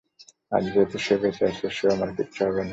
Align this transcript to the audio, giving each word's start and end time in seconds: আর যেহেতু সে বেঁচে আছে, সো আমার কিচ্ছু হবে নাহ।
আর 0.51 0.61
যেহেতু 0.65 0.97
সে 0.97 1.15
বেঁচে 1.17 1.43
আছে, 1.45 1.65
সো 1.69 1.85
আমার 1.95 2.09
কিচ্ছু 2.17 2.39
হবে 2.45 2.61
নাহ। 2.61 2.69